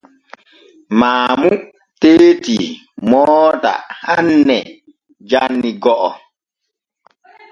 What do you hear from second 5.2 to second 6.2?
janni go’o.